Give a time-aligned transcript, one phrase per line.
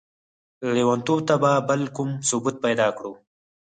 [0.73, 3.11] ليونتوب ته به بل کوم ثبوت پيدا کړو؟!